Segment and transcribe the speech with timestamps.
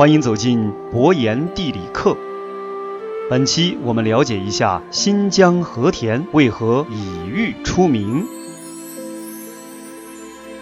[0.00, 2.16] 欢迎走进博言地理课。
[3.28, 8.24] 本期我们了解一下新疆和田为何以玉出名。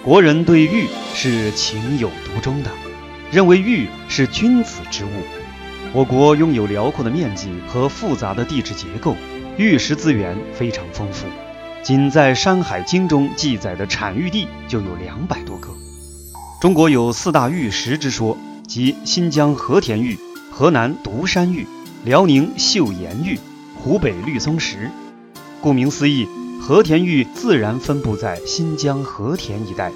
[0.02, 2.70] 国人对玉是情有独钟的，
[3.30, 5.08] 认为玉是君子之物。
[5.92, 9.14] 我国拥有辽阔的面积和复杂的地质结构，
[9.56, 11.28] 玉石资源非常丰富。
[11.84, 15.68] 仅在《山海经》中记载的产玉地就有两百多个。
[16.60, 18.36] 中国有四大玉石之说，
[18.68, 20.18] 即新疆和田玉、
[20.50, 21.66] 河南独山玉、
[22.04, 23.38] 辽宁岫岩玉、
[23.74, 24.90] 湖北绿松石。
[25.62, 26.28] 顾名思义，
[26.60, 29.90] 和田玉自然分布在新疆和田一带。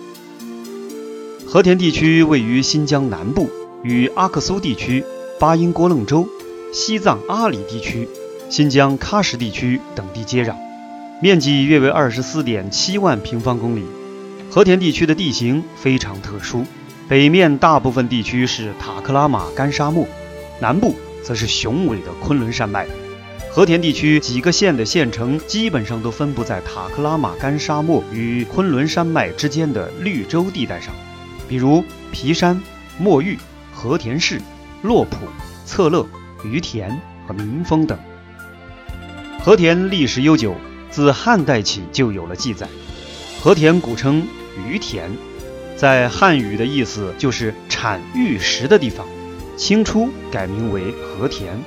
[1.46, 3.50] 和田地区位于新疆南部，
[3.82, 5.04] 与阿克苏地区、
[5.38, 6.26] 巴音郭楞州、
[6.72, 8.08] 西藏阿里地区、
[8.48, 10.54] 新疆喀什地区等地接壤。
[11.20, 13.84] 面积约为二十四点七万平方公里。
[14.50, 16.64] 和田地区的地形非常特殊，
[17.12, 20.08] 北面大部分地区是塔克拉玛干沙漠，
[20.62, 22.86] 南部则是雄伟的昆仑山脉。
[23.50, 30.94] 和田地区几个县的县城基本上都分布在塔克拉玛干沙漠与昆仑山脉之间的绿洲地带上，
[31.46, 32.58] 比如皮山、
[32.98, 33.38] 墨玉、
[33.74, 34.40] 和田市、
[34.80, 35.18] 洛普、
[35.66, 36.06] 策勒、
[36.42, 37.98] 于田和民丰等。
[39.40, 40.56] 和田历史悠久。
[40.90, 42.66] 自汉代起就有了记载，
[43.42, 44.26] 和田古称
[44.66, 45.10] 于田，
[45.82, 49.04] 在汉语的意思就是产玉石的地方。
[49.56, 51.60] 清初改名为和田。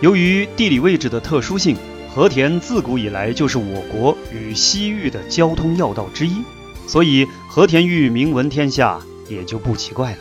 [0.00, 1.76] 由于地理位置的特殊性，
[2.14, 6.44] 和田自古以来就是我国与西域的交通要道之一，
[6.86, 10.18] 所以和田玉名闻天下也就不奇怪了。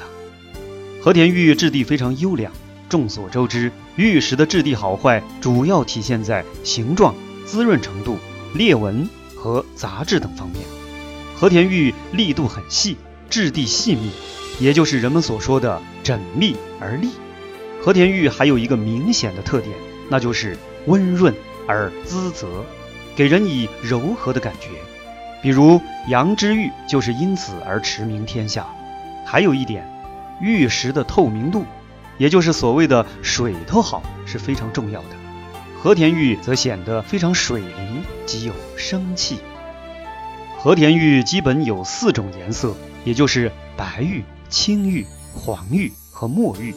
[0.99, 2.51] 和田玉质地非常优良，
[2.89, 7.13] 众所周知，玉石的质地好坏主要体现在形状。
[7.45, 8.17] 滋润程度、
[8.55, 10.63] 裂纹和杂质等方面，
[11.39, 12.97] 和田玉力度很细，
[13.29, 14.09] 质地细密，
[14.59, 17.11] 也就是人们所说的缜密而利。
[17.83, 19.75] 和田玉还有一个明显的特点，
[20.09, 20.57] 那就是
[20.87, 21.33] 温润
[21.67, 22.47] 而滋泽，
[23.15, 24.69] 给人以柔和的感觉。
[25.43, 28.65] 比如羊脂玉就是因此而驰名天下。
[29.23, 29.87] 还有一点，
[30.41, 31.65] 玉石的透明度，
[32.17, 35.09] 也就是所谓的水头好，是非常重要的。
[35.79, 39.37] 和田玉则显得非常水灵，极有生气。
[40.67, 46.75] 和田玉基本有四种颜色，也就是白玉、青玉、黄玉和墨玉。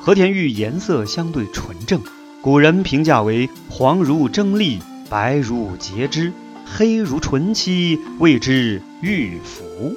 [0.00, 2.00] 和田玉颜色相对纯正，
[2.40, 4.78] 古人评价为黄如蒸栗，
[5.10, 6.32] 白如洁脂，
[6.64, 9.96] 黑如纯漆，谓之玉肤。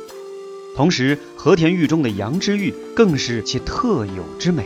[0.76, 4.66] 同时，和田玉中的羊脂玉更是其特有之美。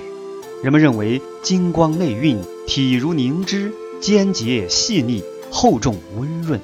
[0.63, 6.61] 人们认为金光内蕴，体如凝脂，坚洁细腻，厚重温润，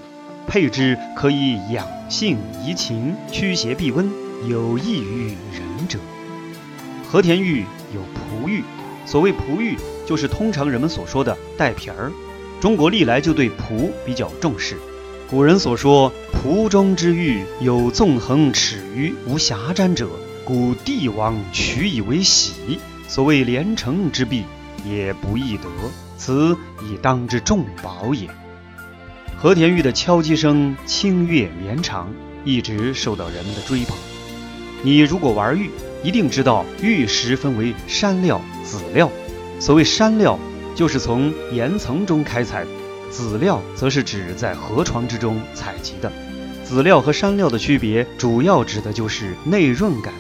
[0.47, 4.09] 配之可以养性怡情，驱邪避瘟，
[4.47, 5.97] 有益于人者。
[7.07, 8.63] 和田玉有璞玉，
[9.06, 12.12] 所谓璞玉，就是通常人们所说的带皮儿。
[12.59, 14.78] 中国历来就对璞比较重视。
[15.29, 20.08] 古人所说璞中之玉有纵横尺余，无瑕沾者，
[20.46, 22.79] 故帝王取以为玺。
[23.08, 24.44] 所谓连城之璧，
[24.85, 25.63] 也不易得，
[26.18, 28.29] 此以当之重宝也。
[29.41, 32.13] 和田玉的敲击声清越绵长，
[32.46, 33.97] 一直受到人们的追捧。
[34.84, 35.72] 你如果玩玉，
[36.03, 39.09] 一定知道玉石分为山料、籽料。
[39.59, 40.38] 所谓山料，
[40.75, 42.63] 就是从岩层中开采；
[43.09, 46.12] 籽料则是指在河床之中采集的。
[46.63, 50.13] 籽料和山料的区别，主要指的就是内润感。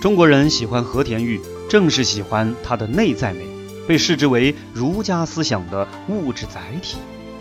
[0.00, 1.38] 中国人喜欢和田玉。
[1.68, 3.44] 正是喜欢它的内在美，
[3.88, 6.96] 被视之为儒家思想的物质载体，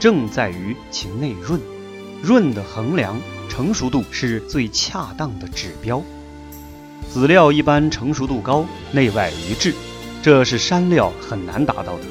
[0.05, 1.59] 正在于其内润。
[2.21, 5.99] 润的衡量成熟度是最恰当的指标。
[7.11, 9.73] 籽料一般成熟度高，内外一致，
[10.21, 12.01] 这是山料很难达到的。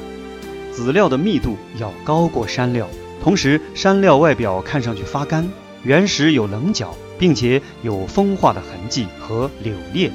[0.73, 2.85] 籽料的密度要高过山料，
[3.23, 5.49] 同时山料外表看上去发干，
[5.81, 10.11] 原石有棱角，并且有风化的痕迹和柳裂。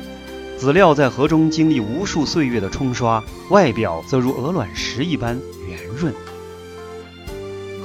[0.58, 6.12] 籽料在河中经历无数岁月的冲刷，外表则如鹅卵石一般圆润。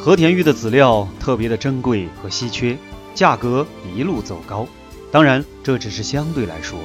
[0.05, 2.77] 和田玉的籽料特别的珍贵和稀缺，
[3.15, 4.67] 价格一路走高。
[5.11, 6.77] 当然，这只是相对来说，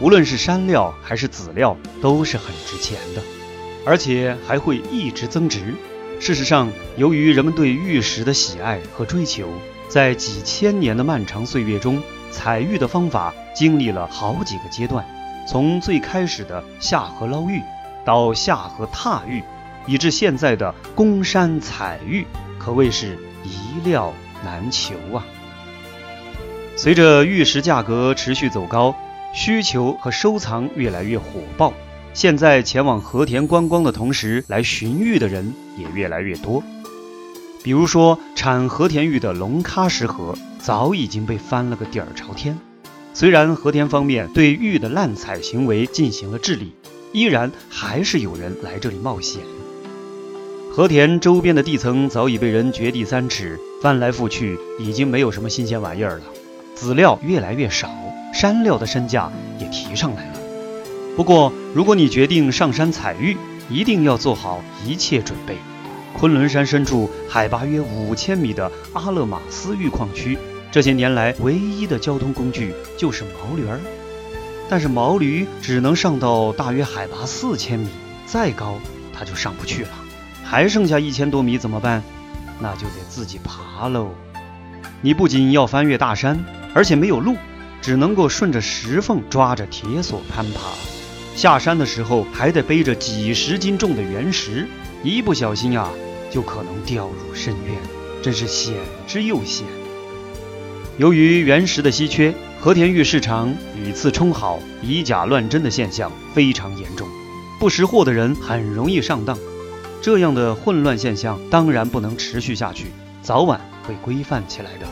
[0.00, 3.22] 无论是山料还是籽料，都是很值钱的，
[3.86, 5.72] 而且还会一直增值。
[6.18, 9.48] 事实上，由于人们对玉石的喜爱和追求，
[9.88, 15.06] 在几千年的漫长岁月中，采玉的方法经历了好几个阶段。
[15.48, 17.62] 从最开始的下河捞玉，
[18.04, 19.44] 到下河踏玉，
[19.86, 22.26] 以至现在的攻山采玉，
[22.64, 25.26] 可谓是一料难求啊！
[26.76, 28.96] 随着玉石价格持续走高，
[29.34, 31.24] 需求和收藏越来越火
[31.58, 31.74] 爆，
[32.14, 36.62] 现在前往和田观光的同时来寻玉的人也越来越多。
[37.62, 42.58] 比如说，产和田玉的龙喀石河早已经被翻了个底儿朝天。
[43.12, 46.74] 虽然和田方面对玉的滥采行为进行了治理，
[47.12, 49.42] 依然还是有人来这里冒险。
[50.76, 56.24] 和田周边的地层早已被人掘地三尺，翻来覆去，已经没有什么新鲜玩意儿了。
[56.74, 57.88] 籽料越来越少，
[58.34, 59.30] 山料的身价
[59.60, 60.40] 也提上来了。
[61.14, 63.36] 不过，如果你决定上山采玉，
[63.70, 65.58] 一定要做好一切准备。
[66.12, 70.36] 昆仑山深处，海拔约五千米的阿勒玛斯玉矿区，
[70.72, 73.78] 这些年来唯一的交通工具就是毛驴儿。
[74.68, 77.86] 但是毛驴只能上到大约海拔四千米，
[78.26, 78.80] 再高
[79.16, 79.90] 它就上不去了。
[80.44, 82.02] 还剩下一千多米怎么办？
[82.60, 84.10] 那就得自己爬喽。
[85.00, 86.44] 你不仅要翻越大山，
[86.74, 87.34] 而且没有路，
[87.80, 90.60] 只能够顺着石缝抓着铁索攀爬。
[91.34, 94.68] 下山的时候还得背着几十斤重的原石，
[95.02, 95.88] 一不小心呀。
[96.30, 97.76] 就可能掉入深渊，
[98.20, 98.74] 真是险
[99.06, 99.64] 之又险。
[100.98, 107.06] 由于原石的稀缺，和田玉市场屡次充好、以假乱真的现象非常严重，
[107.60, 109.38] 不识货的人很容易上当。
[110.04, 112.88] 这样的混乱现象当然不能持续下去，
[113.22, 114.86] 早晚会规范起来的。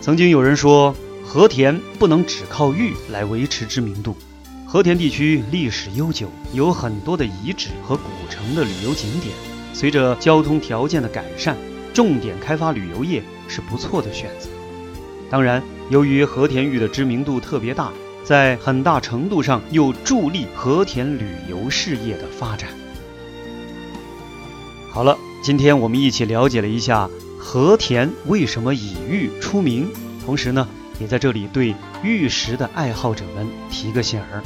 [0.00, 0.94] 曾经有人说，
[1.24, 4.16] 和田不能只靠玉来维持知名度。
[4.68, 9.34] 和田地区历史悠久，有很多的遗址和古城的旅游景点。
[9.72, 11.56] 随着交通条件的改善，
[11.92, 14.48] 重点开发旅游业是不错的选择。
[15.28, 15.60] 当然，
[15.90, 17.90] 由于和田玉的知名度特别大，
[18.22, 22.68] 在很大程度上又助力和田旅游事业的发展。
[24.94, 29.88] 好了，今天我们一起了解了一下和田为什么以玉出名，
[30.24, 30.68] 同时呢，
[31.00, 31.74] 也在这里对
[32.04, 34.40] 玉石的爱好者们提个醒儿：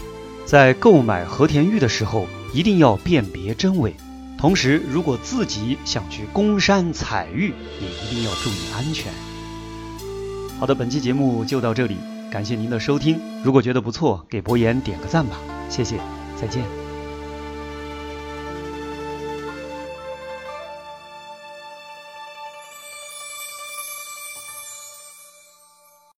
[0.47, 3.95] 在购买和田玉的时候，一定要辨别真伪。
[4.39, 7.53] 同时，如果自己想去公山采玉，
[7.83, 9.13] 也一定要注意安全。
[10.59, 11.99] 好的，本期节目就到这里，
[12.33, 13.21] 感谢您的收听。
[13.45, 15.37] 如果觉得不错，给博言点个赞吧，
[15.69, 15.99] 谢谢，
[16.41, 16.88] 再见。